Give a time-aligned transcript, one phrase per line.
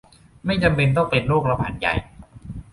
[0.45, 1.93] ไม่จำเป็นต้องเป็นโรคระบาดใหญ่